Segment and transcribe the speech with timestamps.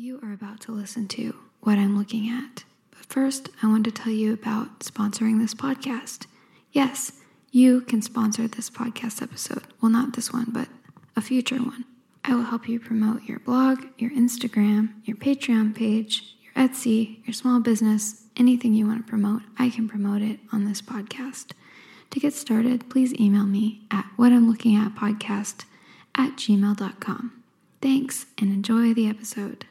[0.00, 2.62] You are about to listen to what I'm looking at.
[2.92, 6.26] But first, I want to tell you about sponsoring this podcast.
[6.70, 7.10] Yes,
[7.50, 9.64] you can sponsor this podcast episode.
[9.80, 10.68] Well, not this one, but
[11.16, 11.84] a future one.
[12.24, 17.34] I will help you promote your blog, your Instagram, your Patreon page, your Etsy, your
[17.34, 19.42] small business, anything you want to promote.
[19.58, 21.50] I can promote it on this podcast.
[22.10, 25.64] To get started, please email me at what I'm looking at podcast
[26.14, 27.42] at gmail.com.
[27.82, 29.66] Thanks and enjoy the episode.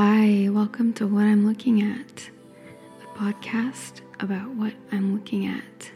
[0.00, 2.30] Hi, welcome to What I'm Looking At,
[3.02, 5.90] a podcast about what I'm looking at.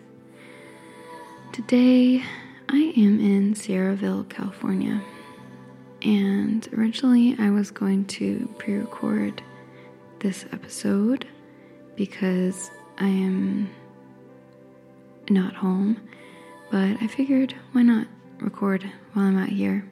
[1.53, 2.21] Today,
[2.69, 5.01] I am in Sierraville, California,
[6.03, 9.41] and originally I was going to pre record
[10.19, 11.25] this episode
[11.95, 13.71] because I am
[15.31, 16.01] not home,
[16.73, 18.09] but I figured why not
[18.41, 19.89] record while I'm out here.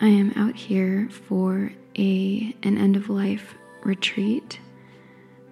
[0.00, 4.60] I am out here for a an end of life retreat.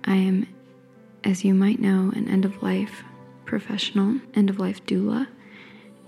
[0.05, 0.47] I am,
[1.23, 3.03] as you might know, an end of life
[3.45, 5.27] professional, end of life doula.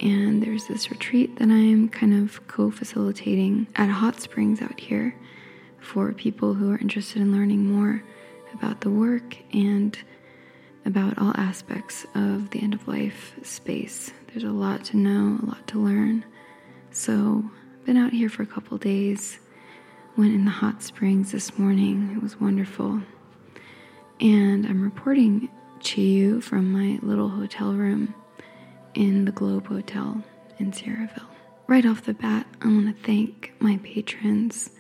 [0.01, 4.79] And there's this retreat that I am kind of co facilitating at Hot Springs out
[4.79, 5.15] here
[5.79, 8.03] for people who are interested in learning more
[8.53, 9.97] about the work and
[10.85, 14.13] about all aspects of the end of life space.
[14.29, 16.25] There's a lot to know, a lot to learn.
[16.91, 19.39] So, I've been out here for a couple days
[20.17, 22.13] went in the hot springs this morning.
[22.17, 23.01] It was wonderful.
[24.21, 25.51] And I'm reporting
[25.81, 28.15] to you from my little hotel room
[28.95, 30.23] in the Globe Hotel
[30.59, 31.27] in Sierraville.
[31.67, 34.71] Right off the bat, I want to thank my patrons.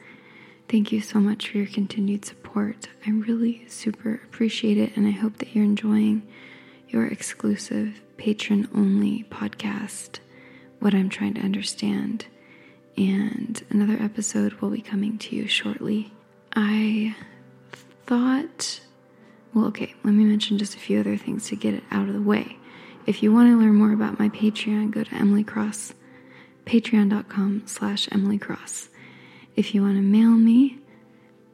[0.68, 2.88] Thank you so much for your continued support.
[3.06, 6.26] I really super appreciate it, and I hope that you're enjoying
[6.88, 10.20] your exclusive patron only podcast,
[10.80, 12.26] What I'm Trying to Understand
[12.96, 16.12] and another episode will be coming to you shortly.
[16.54, 17.14] I
[18.06, 18.80] thought,
[19.52, 22.14] well, okay, let me mention just a few other things to get it out of
[22.14, 22.56] the way.
[23.06, 25.94] If you want to learn more about my Patreon, go to Emily Cross,
[26.64, 28.88] patreon.com slash Emily Cross.
[29.54, 30.78] If you want to mail me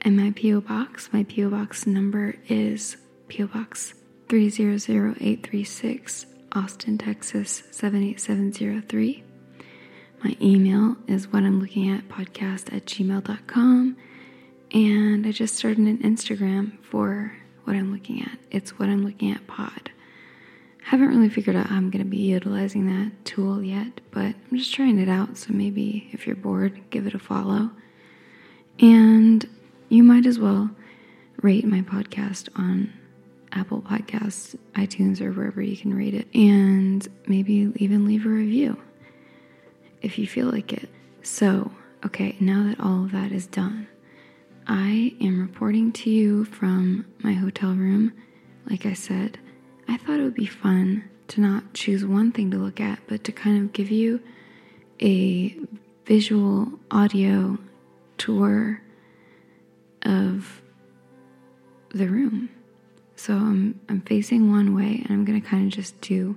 [0.00, 0.60] and my P.O.
[0.62, 1.50] Box, my P.O.
[1.50, 2.97] Box number is
[3.28, 3.47] P.O.
[3.48, 3.94] Box
[4.28, 9.31] 300836, Austin, Texas 78703.
[10.22, 13.96] My email is what I'm looking at podcast at gmail.com.
[14.72, 18.38] And I just started an Instagram for what I'm looking at.
[18.52, 19.90] It's what I'm looking at pod.
[20.84, 24.58] Haven't really figured out how I'm going to be utilizing that tool yet, but I'm
[24.58, 25.36] just trying it out.
[25.38, 27.72] So maybe if you're bored, give it a follow.
[28.78, 29.48] And
[29.88, 30.70] you might as well
[31.40, 32.92] rate my podcast on
[33.50, 36.28] Apple Podcasts, iTunes, or wherever you can rate it.
[36.32, 38.80] And maybe even leave a review
[40.02, 40.88] if you feel like it.
[41.22, 41.72] So,
[42.04, 43.86] okay, now that all of that is done,
[44.66, 48.12] I am reporting to you from my hotel room.
[48.68, 49.38] Like I said,
[49.88, 53.24] I thought it would be fun to not choose one thing to look at, but
[53.24, 54.20] to kind of give you
[55.00, 55.56] a
[56.04, 57.58] visual audio
[58.19, 58.82] tour
[60.02, 60.62] of
[61.90, 62.50] the room.
[63.16, 66.36] So I'm I'm facing one way and I'm going to kind of just do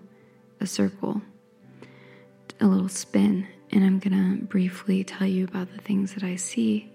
[0.60, 1.22] a circle,
[2.60, 6.38] a little spin and I'm going to briefly tell you about the things that I
[6.38, 6.90] see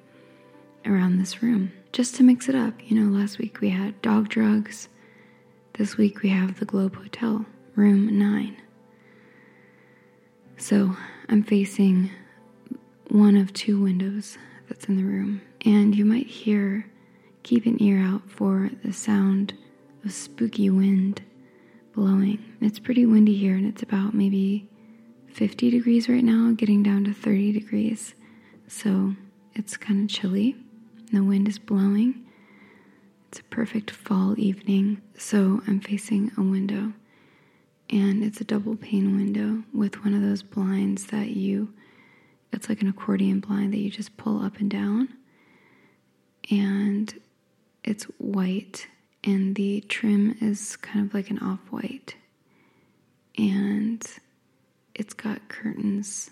[0.86, 1.72] around this room.
[1.92, 4.88] Just to mix it up, you know, last week we had dog drugs.
[5.74, 7.44] This week we have the Globe Hotel,
[7.74, 8.56] room 9.
[10.56, 10.96] So
[11.28, 12.10] I'm facing
[13.08, 16.86] one of two windows that's in the room, and you might hear,
[17.42, 19.52] keep an ear out for the sound
[20.02, 21.20] of spooky wind
[21.94, 22.42] blowing.
[22.62, 24.66] It's pretty windy here, and it's about maybe
[25.32, 28.14] 50 degrees right now, getting down to 30 degrees.
[28.68, 29.14] So
[29.54, 30.56] it's kind of chilly.
[31.12, 32.26] The wind is blowing.
[33.28, 35.00] It's a perfect fall evening.
[35.16, 36.92] So I'm facing a window,
[37.88, 41.72] and it's a double pane window with one of those blinds that you,
[42.52, 45.08] it's like an accordion blind that you just pull up and down.
[46.50, 47.12] And
[47.84, 48.88] it's white,
[49.22, 52.16] and the trim is kind of like an off white
[53.38, 54.06] and
[55.00, 56.30] it's got curtains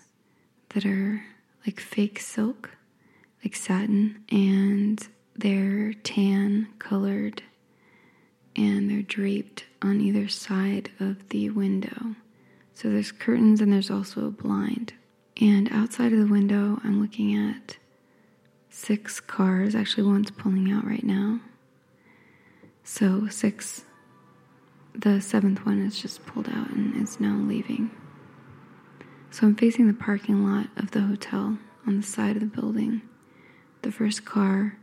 [0.75, 1.23] that are
[1.65, 2.69] like fake silk,
[3.43, 7.41] like satin, and they're tan colored
[8.55, 12.13] and they're draped on either side of the window.
[12.75, 14.93] So there's curtains and there's also a blind.
[15.41, 17.77] And outside of the window, I'm looking at
[18.69, 19.73] six cars.
[19.73, 21.39] Actually, one's pulling out right now.
[22.83, 23.83] So, six.
[24.93, 27.89] The seventh one is just pulled out and is now leaving.
[29.31, 33.01] So, I'm facing the parking lot of the hotel on the side of the building.
[33.83, 34.77] The first car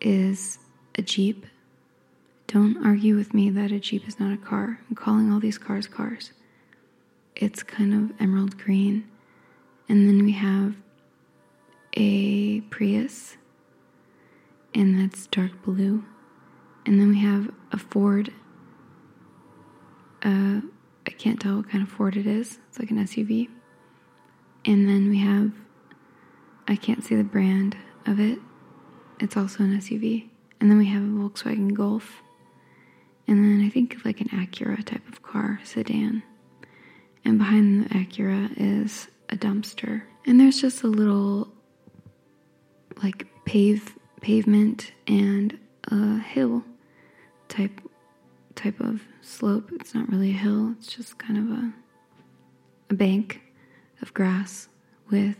[0.00, 0.58] is
[0.94, 1.46] a Jeep.
[2.46, 4.80] Don't argue with me that a Jeep is not a car.
[4.88, 6.32] I'm calling all these cars cars.
[7.34, 9.08] It's kind of emerald green.
[9.88, 10.74] And then we have
[11.94, 13.36] a Prius,
[14.74, 16.04] and that's dark blue.
[16.86, 18.32] And then we have a Ford.
[20.22, 20.60] Uh,
[21.06, 22.58] I can't tell what kind of Ford it is.
[22.68, 23.48] It's like an SUV.
[24.64, 25.52] And then we have,
[26.68, 27.76] I can't see the brand
[28.06, 28.38] of it.
[29.20, 30.28] It's also an SUV.
[30.60, 32.22] And then we have a Volkswagen Golf.
[33.26, 36.22] And then I think of like an Acura type of car, sedan.
[37.24, 40.02] And behind the Acura is a dumpster.
[40.26, 41.52] And there's just a little
[43.02, 46.64] like pave pavement and a hill
[47.48, 47.80] type
[48.54, 49.70] type of slope.
[49.72, 51.72] It's not really a hill, it's just kind of a
[52.90, 53.40] a bank
[54.02, 54.68] of grass
[55.10, 55.36] with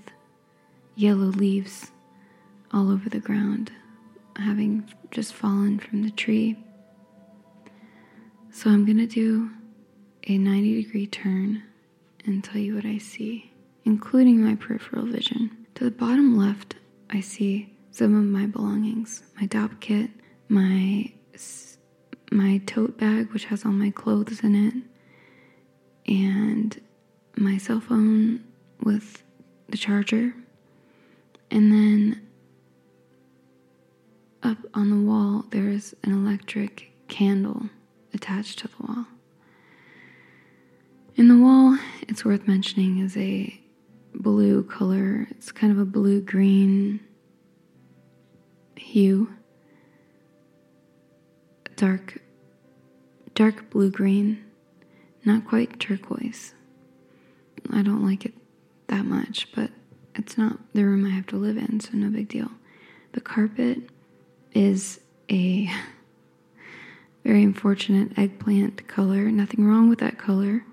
[0.95, 1.91] yellow leaves
[2.73, 3.73] all over the ground,
[4.37, 6.57] having just fallen from the tree.
[8.51, 9.51] So I'm going to do
[10.27, 11.63] a 90 degree turn
[12.25, 13.51] and tell you what I see,
[13.85, 15.67] including my peripheral vision.
[15.75, 16.77] To the bottom left,
[17.11, 20.11] I see some of my belongings my Dopp kit,
[20.49, 21.13] my,
[22.31, 24.75] my tote bag, which has all my clothes in it,
[26.11, 26.81] and
[27.37, 28.45] my cell phone
[28.83, 29.23] with
[29.69, 30.35] the charger.
[31.51, 32.29] And then
[34.43, 37.69] up on the wall, there's an electric candle
[38.15, 39.07] attached to the wall.
[41.17, 43.59] In the wall, it's worth mentioning, is a
[44.15, 45.27] blue color.
[45.31, 47.01] It's kind of a blue green
[48.77, 49.33] hue.
[51.77, 52.21] Dark
[53.35, 54.45] dark blue green,
[55.25, 56.55] not quite turquoise.
[57.71, 58.35] I don't like it
[58.93, 59.71] that much, but
[60.15, 62.51] it's not the room I have to live in, so no big deal.
[63.13, 63.79] The carpet
[64.53, 65.01] is
[65.31, 65.71] a
[67.25, 69.31] very unfortunate eggplant color.
[69.31, 70.65] Nothing wrong with that color,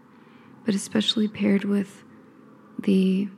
[0.66, 2.04] but especially paired with
[2.80, 3.30] the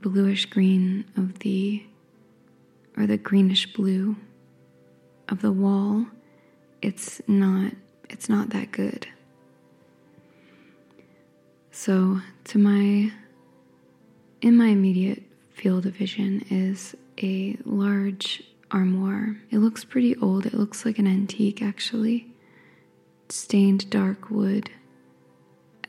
[0.00, 1.84] bluish green of the,
[2.96, 4.14] or the greenish blue
[5.28, 6.06] of the wall,
[6.80, 7.72] it's not,
[8.08, 9.08] it's not that good.
[11.72, 13.12] So, to my,
[14.40, 19.36] in my immediate field of vision is a large armoire.
[19.50, 20.46] It looks pretty old.
[20.46, 22.32] It looks like an antique, actually.
[23.28, 24.70] Stained dark wood.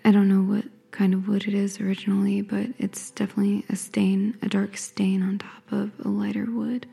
[0.04, 4.38] I don't know what kind of wood it is originally, but it's definitely a stain,
[4.42, 6.88] a dark stain on top of a lighter wood.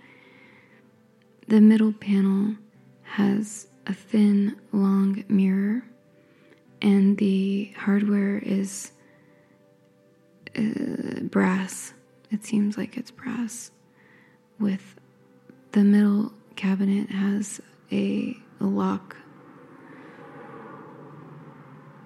[1.49, 2.57] The middle panel
[3.03, 5.85] has a thin, long mirror,
[6.83, 8.93] and the hardware is
[10.57, 11.93] uh, brass.
[12.31, 13.71] It seems like it's brass
[14.59, 14.97] with
[15.73, 17.61] the middle cabinet has
[17.93, 19.17] a, a lock,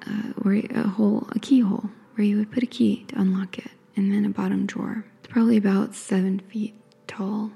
[0.07, 3.71] uh, where a hole, a keyhole, where you would put a key to unlock it,
[3.97, 5.05] and then a bottom drawer.
[5.21, 6.75] It's probably about seven feet
[7.07, 7.53] tall,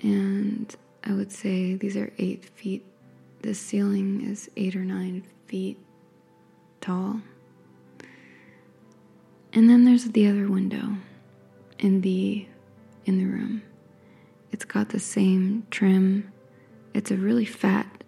[0.00, 2.84] and I would say these are eight feet.
[3.42, 5.78] The ceiling is eight or nine feet
[6.80, 7.20] tall.
[9.52, 10.96] And then there's the other window
[11.78, 12.46] in the
[13.06, 13.62] in the room.
[14.52, 16.32] It's got the same trim.
[16.94, 18.04] It's a really fat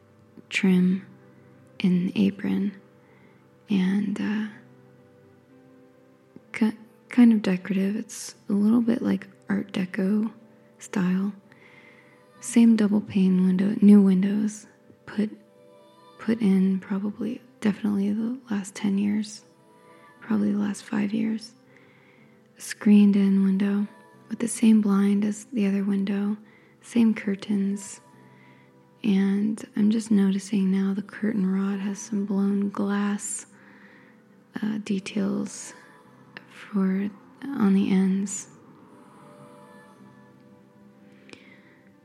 [0.49, 1.07] trim
[1.79, 2.73] in apron
[3.69, 4.61] and uh,
[7.11, 7.97] kind of decorative.
[7.97, 10.33] It's a little bit like Art Deco
[10.79, 11.33] style.
[12.41, 14.67] Same double pane window, new windows
[15.07, 15.31] put
[16.19, 19.43] put in probably definitely the last 10 years,
[20.31, 21.55] probably the last 5 years.
[22.57, 23.89] A screened in window
[24.29, 26.37] with the same blind as the other window,
[26.83, 28.01] same curtains.
[29.03, 33.47] And I'm just noticing now the curtain rod has some blown glass
[34.63, 35.75] uh, details
[36.49, 37.11] for
[37.43, 38.47] on the ends.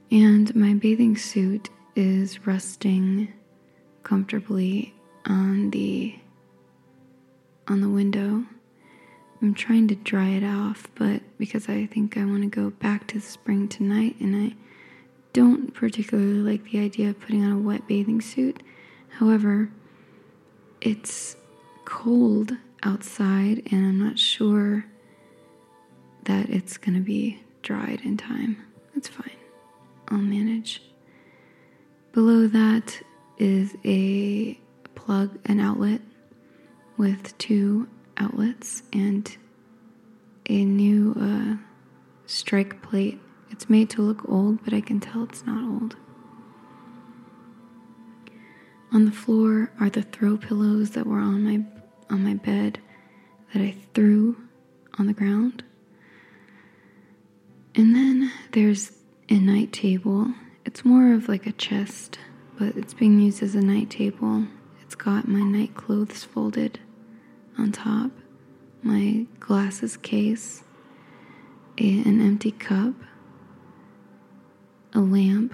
[0.09, 3.33] And my bathing suit is resting
[4.01, 4.95] comfortably
[5.27, 6.15] on the
[7.67, 8.43] on the window.
[9.41, 13.07] I'm trying to dry it off, but because I think I want to go back
[13.07, 14.55] to the spring tonight and I
[15.33, 18.63] don't particularly like the idea of putting on a wet bathing suit.
[19.09, 19.69] However,
[20.81, 21.35] it's
[21.83, 22.53] cold
[22.83, 24.85] outside and I'm not sure
[26.23, 28.57] that it's going to be dried in time.
[28.93, 29.31] That's fine.
[30.07, 30.81] I'll manage.
[32.13, 33.01] Below that
[33.37, 34.59] is a
[34.95, 36.01] plug, an outlet
[36.97, 37.87] with two
[38.17, 39.37] outlets and
[40.47, 41.55] a new uh,
[42.25, 43.19] strike plate.
[43.51, 45.95] It's made to look old, but I can tell it's not old.
[48.91, 51.65] On the floor are the throw pillows that were on my
[52.09, 52.79] on my bed
[53.53, 54.37] that I threw
[54.97, 55.63] on the ground.
[57.73, 58.91] And then there's
[59.27, 60.33] a night table.
[60.65, 62.19] It's more of like a chest,
[62.57, 64.45] but it's being used as a night table.
[64.81, 66.79] It's got my night clothes folded
[67.57, 68.11] on top,
[68.83, 70.63] my glasses case,
[71.77, 72.93] an empty cup,
[74.93, 75.53] a lamp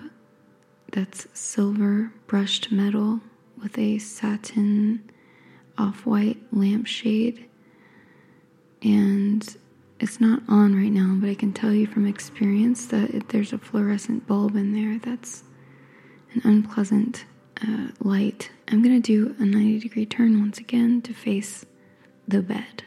[0.91, 3.21] that's silver brushed metal
[3.61, 5.09] with a satin
[5.77, 7.45] off white lampshade.
[8.83, 9.55] And
[9.99, 13.53] it's not on right now, but I can tell you from experience that if there's
[13.53, 15.43] a fluorescent bulb in there that's
[16.33, 17.25] an unpleasant
[17.61, 18.51] uh, light.
[18.67, 21.65] I'm to do a 90 degree turn once again to face
[22.31, 22.83] the bed.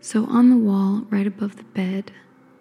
[0.00, 2.12] So, on the wall right above the bed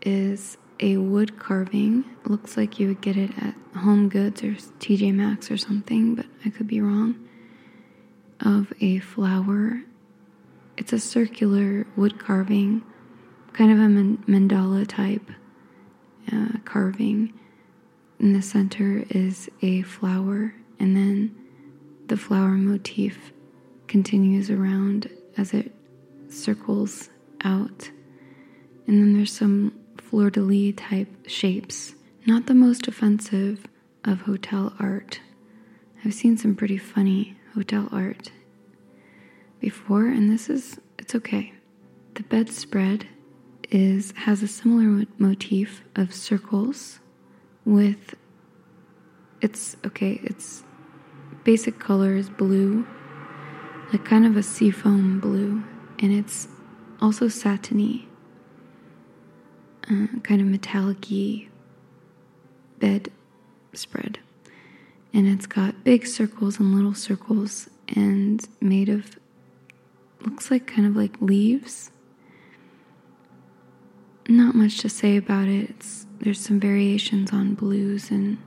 [0.01, 2.05] is a wood carving.
[2.25, 6.25] Looks like you would get it at Home Goods or TJ Maxx or something, but
[6.45, 7.27] I could be wrong.
[8.39, 9.81] Of a flower.
[10.77, 12.83] It's a circular wood carving,
[13.53, 15.29] kind of a mandala type
[16.31, 17.33] uh, carving.
[18.19, 21.35] In the center is a flower, and then
[22.07, 23.31] the flower motif
[23.87, 25.71] continues around as it
[26.31, 27.09] circles
[27.43, 27.91] out.
[28.87, 31.93] And then there's some fleur de lis type shapes.
[32.25, 33.65] Not the most offensive
[34.03, 35.19] of hotel art.
[36.03, 38.31] I've seen some pretty funny hotel art
[39.59, 41.53] before, and this is, it's okay.
[42.15, 43.07] The bedspread
[43.71, 46.99] is has a similar motif of circles
[47.63, 48.15] with
[49.39, 50.63] it's okay it's
[51.45, 52.85] basic color is blue
[53.93, 55.63] like kind of a seafoam blue
[56.01, 56.47] and it's
[56.99, 58.07] also satiny,
[59.89, 61.07] uh, kind of metallic
[62.79, 63.11] bed
[63.73, 64.19] spread.
[65.13, 69.19] And it's got big circles and little circles and made of,
[70.21, 71.91] looks like kind of like leaves.
[74.27, 75.69] Not much to say about it.
[75.69, 78.37] It's, there's some variations on blues and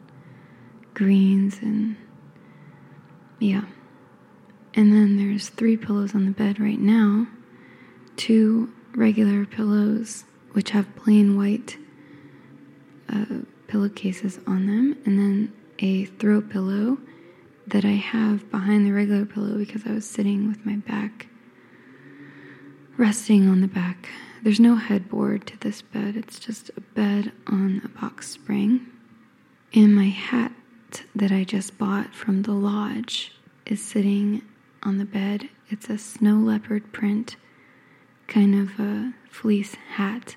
[0.95, 1.97] greens and
[3.39, 3.65] yeah.
[4.75, 7.29] And then there's three pillows on the bed right now
[8.17, 11.77] two regular pillows, which have plain white
[13.09, 13.25] uh,
[13.67, 16.99] pillowcases on them, and then a throw pillow
[17.67, 21.29] that I have behind the regular pillow because I was sitting with my back
[22.97, 24.09] resting on the back.
[24.43, 28.87] There's no headboard to this bed, it's just a bed on a box spring.
[29.75, 30.53] And my hat
[31.15, 33.33] that I just bought from the lodge
[33.67, 34.43] is sitting
[34.83, 35.49] on the bed.
[35.71, 37.37] It's a snow leopard print
[38.35, 40.35] kind of a fleece hat,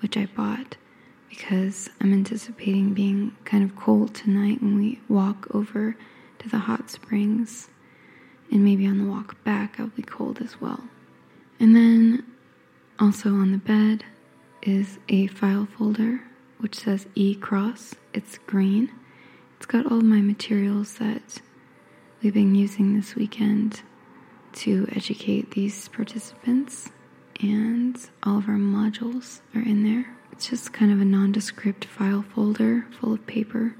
[0.00, 0.76] which I bought
[1.28, 5.96] because I'm anticipating being kind of cold tonight when we walk over
[6.40, 7.68] to the hot springs.
[8.50, 10.88] And maybe on the walk back, I'll be cold as well.
[11.60, 12.26] And then
[12.98, 14.04] also on the bed
[14.62, 16.22] is a file folder
[16.58, 17.94] which says E Cross.
[18.12, 18.90] It's green.
[19.56, 21.40] It's got all my materials that
[22.20, 23.82] we've been using this weekend
[24.54, 26.90] to educate these participants
[27.40, 30.06] and all of our modules are in there.
[30.32, 33.74] It's just kind of a nondescript file folder full of paper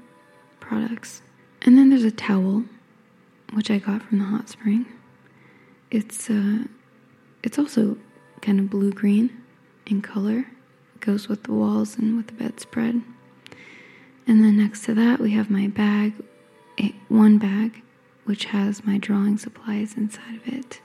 [0.59, 1.21] products.
[1.61, 2.63] And then there's a towel,
[3.53, 4.85] which I got from the hot spring.
[5.91, 6.65] It's uh,
[7.43, 7.97] it's also
[8.41, 9.41] kind of blue green
[9.85, 10.45] in color.
[10.95, 13.01] It goes with the walls and with the bedspread.
[14.27, 16.13] And then next to that, we have my bag,
[17.07, 17.81] one bag,
[18.25, 20.81] which has my drawing supplies inside of it.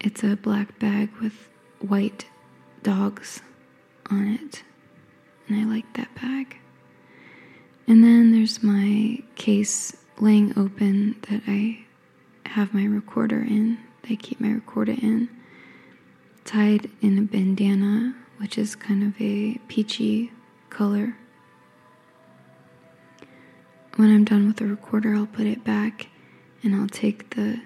[0.00, 1.48] It's a black bag with
[1.80, 2.26] white
[2.82, 3.40] dogs
[4.10, 4.62] on it,
[5.48, 6.56] and I like that bag.
[7.86, 11.84] And then there's my case laying open that I
[12.46, 13.78] have my recorder in.
[14.08, 15.28] I keep my recorder in,
[16.44, 20.32] tied in a bandana, which is kind of a peachy
[20.70, 21.16] color.
[23.96, 26.06] When I'm done with the recorder, I'll put it back
[26.62, 27.60] and I'll take the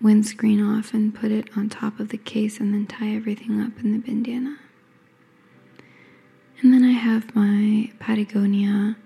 [0.00, 3.78] windscreen off and put it on top of the case and then tie everything up
[3.80, 4.58] in the bandana.
[6.62, 8.96] And then I have my Patagonia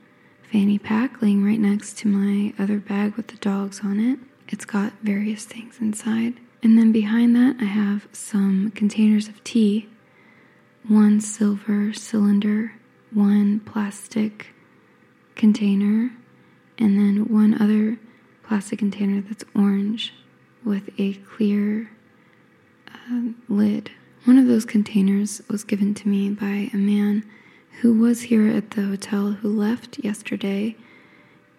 [0.50, 4.18] fanny pack laying right next to my other bag with the dogs on it.
[4.48, 6.34] It's got various things inside.
[6.62, 9.88] And then behind that, I have some containers of tea
[10.88, 12.72] one silver cylinder,
[13.12, 14.48] one plastic
[15.36, 16.10] container,
[16.78, 17.98] and then one other
[18.42, 20.14] plastic container that's orange
[20.64, 21.90] with a clear
[22.88, 23.90] uh, lid.
[24.24, 27.24] One of those containers was given to me by a man
[27.80, 30.76] who was here at the hotel who left yesterday,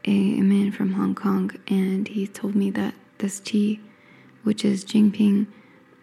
[0.05, 3.79] a, a man from Hong Kong, and he told me that this tea,
[4.43, 5.48] which is Jingping,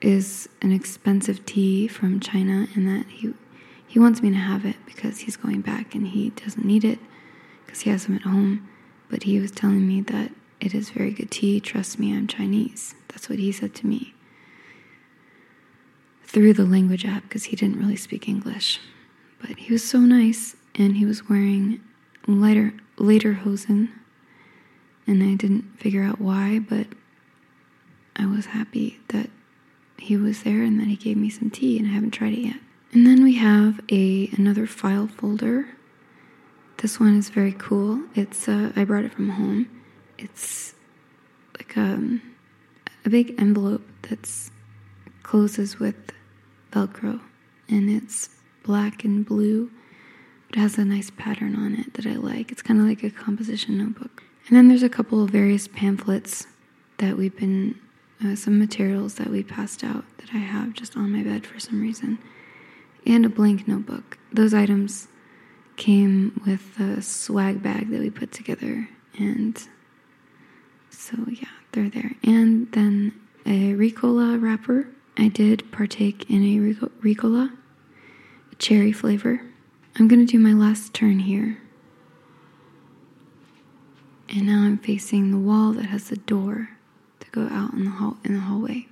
[0.00, 3.35] is an expensive tea from China and that he
[3.87, 6.99] he wants me to have it because he's going back and he doesn't need it
[7.64, 8.69] because he has some at home.
[9.09, 11.61] But he was telling me that it is very good tea.
[11.61, 12.95] Trust me, I'm Chinese.
[13.09, 14.15] That's what he said to me
[16.25, 18.81] through the language app because he didn't really speak English.
[19.41, 21.81] But he was so nice and he was wearing
[22.27, 23.88] lighter lederhosen
[25.07, 26.87] and I didn't figure out why, but
[28.15, 29.31] I was happy that
[29.97, 32.41] he was there and that he gave me some tea and I haven't tried it
[32.41, 32.57] yet.
[32.93, 35.69] And then we have a another file folder.
[36.79, 38.03] This one is very cool.
[38.15, 39.69] It's uh, I brought it from home.
[40.19, 40.75] It's
[41.57, 42.23] like a, um,
[43.05, 44.51] a big envelope that's
[45.23, 46.13] closes with
[46.73, 47.21] Velcro,
[47.69, 48.31] and it's
[48.63, 49.71] black and blue.
[50.51, 52.51] It has a nice pattern on it that I like.
[52.51, 54.23] It's kind of like a composition notebook.
[54.49, 56.47] And then there's a couple of various pamphlets
[56.97, 57.79] that we've been
[58.25, 61.61] uh, some materials that we passed out that I have just on my bed for
[61.61, 62.19] some reason,
[63.07, 64.19] and a blank notebook.
[64.33, 65.09] Those items
[65.77, 69.69] came with a swag bag that we put together, and
[70.99, 72.12] so yeah, they're there.
[72.25, 73.14] And then
[73.47, 74.88] a Ricola wrapper.
[75.17, 77.56] I did partake in a Ricola,
[78.58, 79.43] cherry flavor.
[79.97, 81.58] I'm gonna do my last turn here.
[84.28, 86.71] And now I'm facing the wall that has the door
[87.21, 88.87] to go out in the hall in the hallway.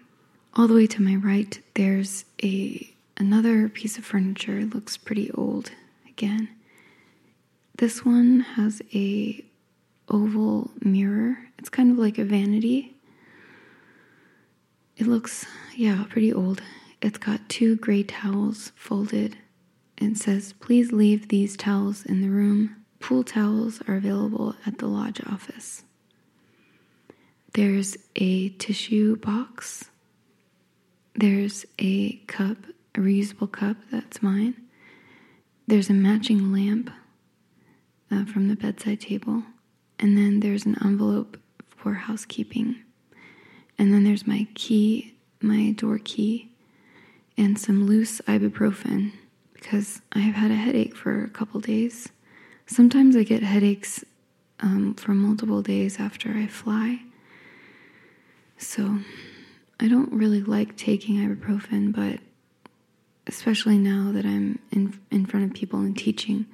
[0.55, 4.61] All the way to my right, there's a another piece of furniture.
[4.61, 5.73] It looks pretty old
[6.09, 6.49] again.
[7.77, 9.45] This one has a
[10.09, 11.39] oval mirror.
[11.59, 12.97] It's kind of like a vanity.
[14.97, 16.63] It looks, yeah, pretty old.
[17.03, 19.37] It's got two gray towels folded
[19.99, 22.77] and says, Please leave these towels in the room.
[23.01, 25.85] Pool towels are available at the lodge office.
[27.53, 29.85] There's a tissue box.
[31.15, 32.59] There's a cup,
[32.95, 34.55] a reusable cup, that's mine.
[35.67, 36.91] There's a matching lamp
[38.11, 39.43] uh, from the bedside table.
[39.99, 41.39] And then there's an envelope
[41.77, 42.83] for housekeeping.
[43.79, 46.51] And then there's my key, my door key,
[47.37, 49.13] and some loose ibuprofen
[49.55, 52.09] because I have had a headache for a couple days.
[52.67, 54.05] Sometimes I get headaches
[54.61, 57.01] um, for multiple days after I fly.
[58.59, 58.99] So
[59.79, 62.21] I don't really like taking ibuprofen, but
[63.27, 66.47] especially now that I'm in, in front of people and teaching,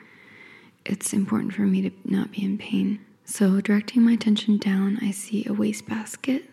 [0.84, 2.98] it's important for me to not be in pain.
[3.24, 6.44] So, directing my attention down, I see a wastebasket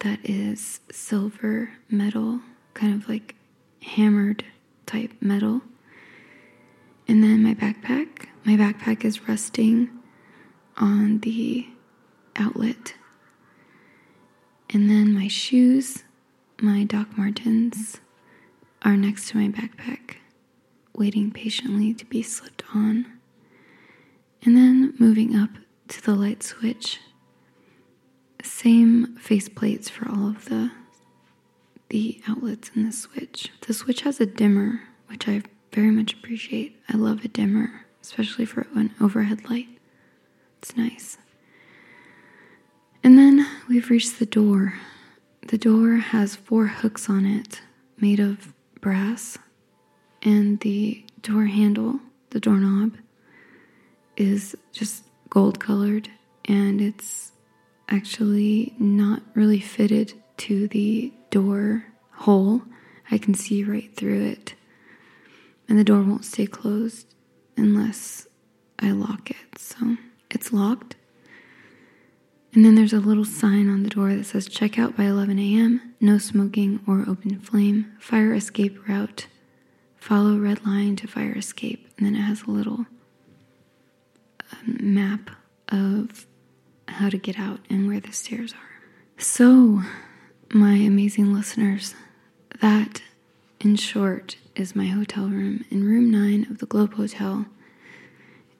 [0.00, 2.40] that is silver metal,
[2.74, 3.34] kind of like
[3.82, 4.44] hammered
[4.86, 5.62] type metal.
[7.08, 8.26] And then my backpack.
[8.44, 9.90] My backpack is resting
[10.76, 11.68] on the
[12.36, 12.94] outlet
[14.74, 16.02] and then my shoes,
[16.60, 18.00] my Doc Martens,
[18.82, 20.16] are next to my backpack,
[20.94, 23.06] waiting patiently to be slipped on.
[24.42, 25.50] And then moving up
[25.92, 27.00] to the light switch,
[28.42, 30.70] same face plates for all of the
[31.90, 33.50] the outlets in the switch.
[33.66, 36.80] The switch has a dimmer, which I very much appreciate.
[36.88, 39.68] I love a dimmer, especially for an overhead light.
[40.58, 41.18] It's nice.
[43.04, 44.72] And then we've reached the door.
[45.48, 47.60] The door has four hooks on it
[47.98, 49.36] made of brass,
[50.22, 52.00] and the door handle,
[52.30, 52.96] the doorknob,
[54.16, 56.10] is just gold colored
[56.44, 57.32] and it's
[57.88, 62.60] actually not really fitted to the door hole.
[63.10, 64.54] I can see right through it.
[65.70, 67.06] And the door won't stay closed
[67.56, 68.26] unless
[68.78, 69.56] I lock it.
[69.56, 69.96] So
[70.30, 70.96] it's locked.
[72.52, 75.38] And then there's a little sign on the door that says check out by 11
[75.38, 79.28] a.m., no smoking or open flame, fire escape route,
[79.96, 81.88] follow red line to fire escape.
[81.96, 82.84] And then it has a little
[84.66, 85.30] map
[85.68, 86.26] of
[86.88, 89.18] how to get out and where the stairs are.
[89.18, 89.82] So,
[90.52, 91.94] my amazing listeners,
[92.60, 93.02] that,
[93.60, 97.46] in short, is my hotel room in room 9 of the Globe Hotel.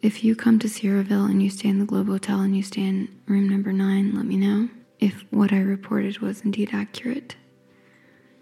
[0.01, 2.83] If you come to Sierraville and you stay in the Globe Hotel and you stay
[2.83, 4.69] in room number 9, let me know
[5.01, 7.37] if what I reported was indeed accurate.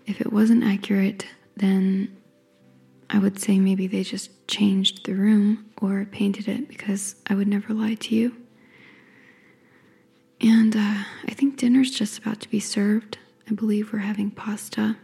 [0.06, 2.16] If it wasn't accurate, then
[3.12, 7.48] I would say maybe they just changed the room or painted it because I would
[7.48, 8.36] never lie to you.
[10.40, 13.18] And uh, I think dinner's just about to be served.
[13.50, 14.96] I believe we're having pasta.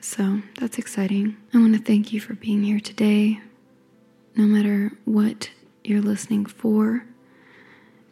[0.00, 1.36] So that's exciting.
[1.52, 3.40] I want to thank you for being here today.
[4.34, 5.50] No matter what
[5.84, 7.04] you're listening for,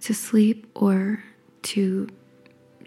[0.02, 1.24] to sleep or
[1.62, 2.08] to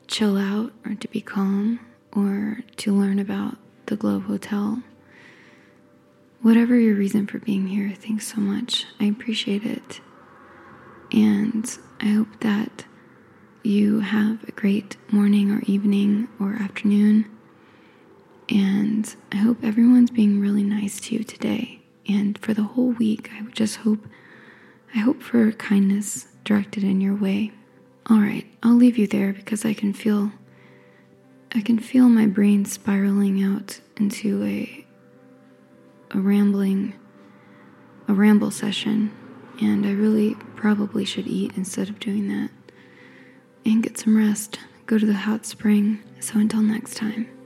[0.08, 1.80] chill out or to be calm
[2.14, 4.84] or to learn about the Globe Hotel.
[6.42, 8.86] Whatever your reason for being here, thanks so much.
[9.00, 10.00] I appreciate it.
[11.12, 12.86] And I hope that
[13.64, 17.26] you have a great morning or evening or afternoon.
[18.48, 21.82] And I hope everyone's being really nice to you today.
[22.08, 24.06] And for the whole week, I would just hope
[24.96, 27.52] I hope for kindness directed in your way.
[28.10, 30.32] All right, I'll leave you there because I can feel
[31.54, 34.86] I can feel my brain spiraling out into a
[36.12, 36.94] a rambling
[38.08, 39.12] a ramble session
[39.62, 42.50] and I really probably should eat instead of doing that
[43.66, 44.60] and get some rest.
[44.86, 46.02] Go to the hot spring.
[46.20, 47.39] So until next time.